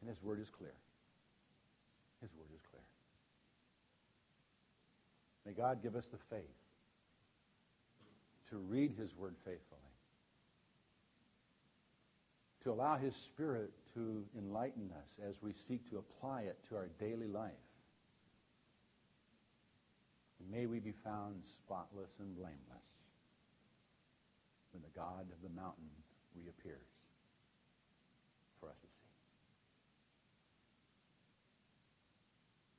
And 0.00 0.08
his 0.08 0.22
Word 0.22 0.40
is 0.40 0.48
clear. 0.48 0.74
His 2.22 2.30
Word 2.38 2.48
is 2.54 2.62
clear. 2.70 2.82
May 5.44 5.52
God 5.52 5.82
give 5.82 5.94
us 5.94 6.06
the 6.06 6.18
faith 6.30 6.40
to 8.48 8.56
read 8.56 8.94
his 8.98 9.14
Word 9.14 9.34
faithfully 9.44 9.91
to 12.64 12.70
allow 12.70 12.96
His 12.96 13.14
Spirit 13.14 13.70
to 13.94 14.24
enlighten 14.38 14.90
us 14.96 15.28
as 15.28 15.34
we 15.42 15.52
seek 15.68 15.88
to 15.90 15.98
apply 15.98 16.42
it 16.42 16.58
to 16.68 16.76
our 16.76 16.88
daily 17.00 17.28
life. 17.28 17.52
And 20.40 20.50
may 20.50 20.66
we 20.66 20.78
be 20.78 20.94
found 21.04 21.42
spotless 21.64 22.10
and 22.18 22.34
blameless 22.36 22.58
when 24.72 24.82
the 24.82 24.98
God 24.98 25.26
of 25.32 25.42
the 25.42 25.54
mountain 25.54 25.90
reappears 26.34 26.88
for 28.60 28.68
us 28.68 28.76
to 28.76 28.86
see. 28.86 28.92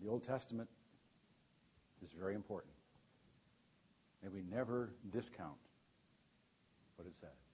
The 0.03 0.09
Old 0.09 0.25
Testament 0.25 0.69
is 2.03 2.09
very 2.17 2.35
important. 2.35 2.73
May 4.23 4.29
we 4.29 4.43
never 4.49 4.89
discount 5.11 5.59
what 6.95 7.07
it 7.07 7.13
says. 7.19 7.52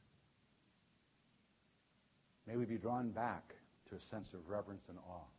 May 2.49 2.57
we 2.57 2.65
be 2.65 2.81
drawn 2.81 3.12
back 3.12 3.53
to 3.89 3.95
a 3.95 4.01
sense 4.09 4.33
of 4.33 4.41
reverence 4.49 4.81
and 4.89 4.97
awe. 5.05 5.29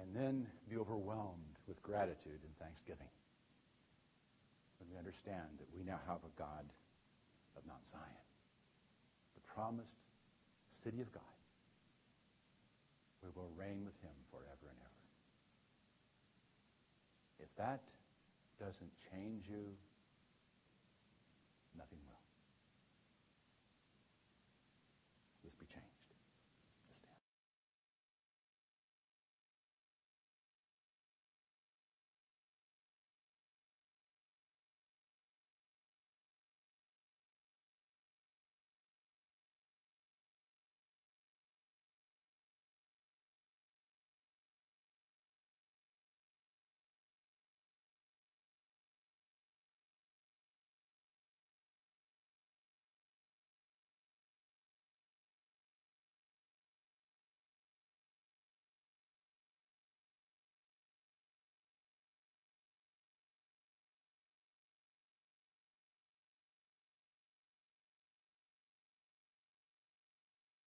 And 0.00 0.16
then 0.16 0.48
be 0.70 0.80
overwhelmed 0.80 1.60
with 1.68 1.82
gratitude 1.82 2.40
and 2.40 2.56
thanksgiving 2.56 3.12
when 4.80 4.88
we 4.88 4.96
understand 4.96 5.60
that 5.60 5.68
we 5.76 5.84
now 5.84 6.00
have 6.08 6.24
a 6.24 6.32
God 6.40 6.64
of 7.52 7.66
Mount 7.68 7.84
Zion, 7.92 8.24
the 9.36 9.44
promised 9.52 10.00
city 10.82 11.04
of 11.04 11.12
God. 11.12 11.36
We 13.22 13.28
will 13.36 13.52
reign 13.60 13.84
with 13.84 13.96
him 14.00 14.16
forever 14.32 14.72
and 14.72 14.80
ever. 14.80 15.04
If 17.44 17.52
that 17.60 17.84
doesn't 18.56 18.92
change 19.12 19.44
you, 19.52 19.68
nothing 21.76 22.00
will. 22.08 22.24
Let's 25.43 25.43
be 25.58 25.66
changed. 25.66 25.93